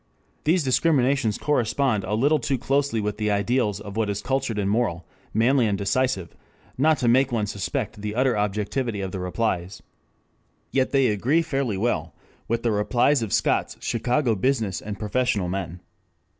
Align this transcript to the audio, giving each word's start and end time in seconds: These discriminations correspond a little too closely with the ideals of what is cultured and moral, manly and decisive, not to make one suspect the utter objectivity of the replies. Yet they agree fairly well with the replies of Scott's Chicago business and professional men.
These 0.45 0.63
discriminations 0.63 1.37
correspond 1.37 2.03
a 2.05 2.15
little 2.15 2.39
too 2.39 2.57
closely 2.57 2.99
with 2.99 3.17
the 3.17 3.29
ideals 3.29 3.79
of 3.79 3.95
what 3.95 4.09
is 4.09 4.23
cultured 4.23 4.57
and 4.57 4.67
moral, 4.67 5.05
manly 5.31 5.67
and 5.67 5.77
decisive, 5.77 6.35
not 6.75 6.97
to 6.97 7.07
make 7.07 7.31
one 7.31 7.45
suspect 7.45 8.01
the 8.01 8.15
utter 8.15 8.35
objectivity 8.35 9.01
of 9.01 9.11
the 9.11 9.19
replies. 9.19 9.83
Yet 10.71 10.89
they 10.89 11.09
agree 11.09 11.43
fairly 11.43 11.77
well 11.77 12.15
with 12.47 12.63
the 12.63 12.71
replies 12.71 13.21
of 13.21 13.31
Scott's 13.31 13.77
Chicago 13.79 14.33
business 14.33 14.81
and 14.81 14.97
professional 14.97 15.49
men. 15.49 15.81